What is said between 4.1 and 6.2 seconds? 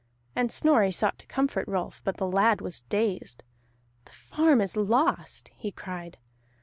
farm is lost!" he cried.